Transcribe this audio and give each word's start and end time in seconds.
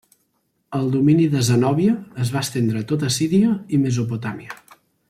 El 0.77 0.87
domini 0.95 1.27
de 1.35 1.43
Zenòbia 1.51 1.99
es 2.25 2.33
va 2.37 2.43
estendre 2.47 2.83
a 2.83 2.89
tota 2.95 3.13
Síria 3.21 3.55
i 3.79 3.85
Mesopotàmia. 3.87 4.61